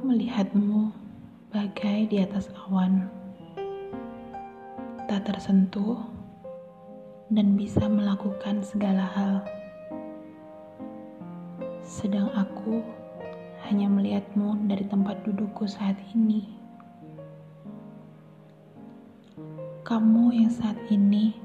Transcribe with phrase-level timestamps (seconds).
[0.00, 0.96] Melihatmu
[1.52, 3.04] bagai di atas awan,
[5.04, 6.00] tak tersentuh
[7.28, 9.44] dan bisa melakukan segala hal.
[11.84, 12.80] Sedang aku
[13.68, 16.48] hanya melihatmu dari tempat dudukku saat ini.
[19.84, 21.36] Kamu yang saat ini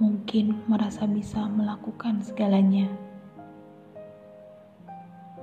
[0.00, 2.88] mungkin merasa bisa melakukan segalanya,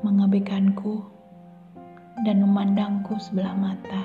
[0.02, 1.18] mengabaikanku
[2.27, 4.03] dan memandangku sebelah mata.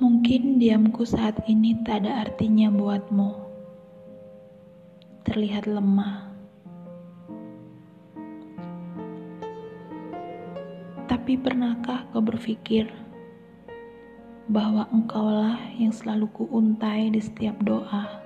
[0.00, 3.36] Mungkin diamku saat ini tak ada artinya buatmu.
[5.28, 6.32] Terlihat lemah.
[11.04, 12.88] Tapi pernahkah kau berpikir
[14.48, 18.24] bahwa engkaulah yang selalu kuuntai di setiap doa?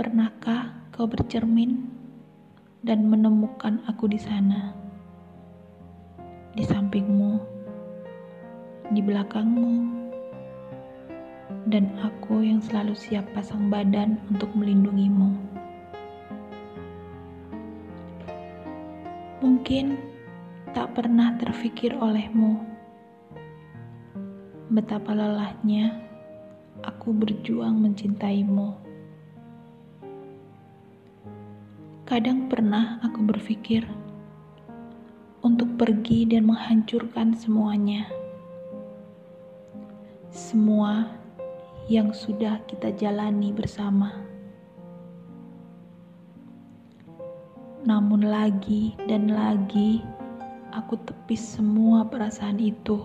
[0.00, 1.97] Pernahkah kau bercermin
[2.82, 4.74] dan menemukan aku di sana,
[6.54, 7.38] di sampingmu,
[8.94, 9.72] di belakangmu,
[11.68, 15.34] dan aku yang selalu siap pasang badan untuk melindungimu.
[19.38, 19.98] Mungkin
[20.74, 22.68] tak pernah terfikir olehmu
[24.68, 25.96] betapa lelahnya
[26.84, 28.87] aku berjuang mencintaimu.
[32.08, 33.84] Kadang pernah aku berpikir
[35.44, 38.08] untuk pergi dan menghancurkan semuanya.
[40.32, 41.04] Semua
[41.84, 44.24] yang sudah kita jalani bersama.
[47.84, 50.00] Namun lagi dan lagi
[50.72, 53.04] aku tepis semua perasaan itu.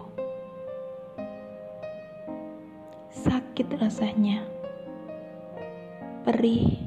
[3.12, 4.48] Sakit rasanya.
[6.24, 6.83] Perih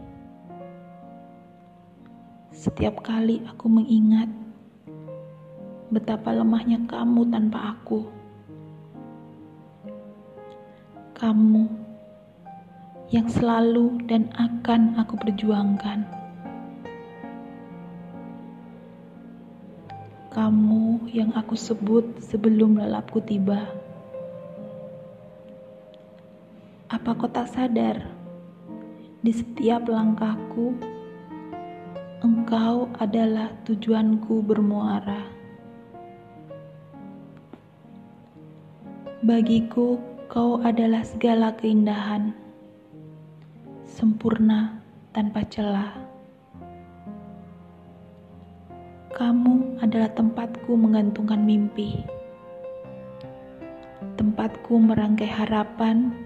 [2.67, 4.27] setiap kali aku mengingat
[5.86, 8.11] betapa lemahnya kamu tanpa aku.
[11.14, 11.70] Kamu
[13.14, 16.11] yang selalu dan akan aku perjuangkan.
[20.35, 23.63] Kamu yang aku sebut sebelum lelapku tiba.
[26.90, 28.11] Apa kau tak sadar
[29.23, 30.95] di setiap langkahku?
[32.24, 35.20] Engkau adalah tujuanku bermuara.
[39.20, 42.32] Bagiku, kau adalah segala keindahan,
[43.84, 44.80] sempurna
[45.12, 45.92] tanpa celah.
[49.12, 52.00] Kamu adalah tempatku menggantungkan mimpi,
[54.16, 56.16] tempatku merangkai harapan,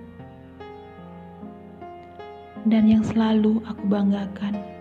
[2.70, 4.79] dan yang selalu aku banggakan.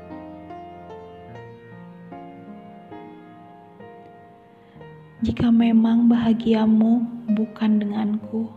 [5.20, 7.04] Jika memang bahagiamu
[7.36, 8.48] bukan denganku,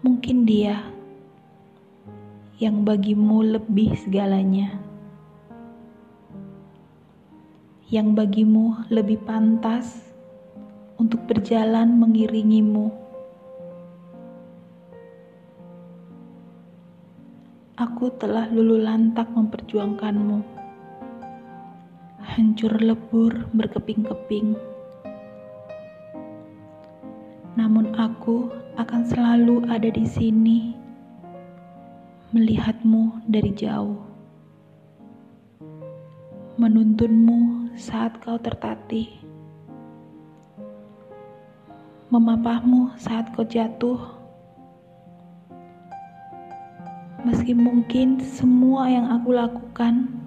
[0.00, 0.80] mungkin dia
[2.56, 4.80] yang bagimu lebih segalanya,
[7.92, 10.08] yang bagimu lebih pantas
[10.96, 12.96] untuk berjalan mengiringimu.
[17.76, 20.65] Aku telah lulu lantak memperjuangkanmu
[22.26, 24.58] hancur lebur berkeping-keping.
[27.54, 30.74] Namun aku akan selalu ada di sini
[32.34, 34.02] melihatmu dari jauh.
[36.58, 39.08] Menuntunmu saat kau tertatih.
[42.10, 44.18] Memapahmu saat kau jatuh.
[47.22, 50.25] Meski mungkin semua yang aku lakukan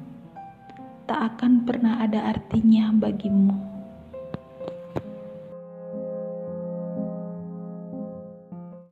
[1.10, 3.69] tak akan pernah ada artinya bagimu.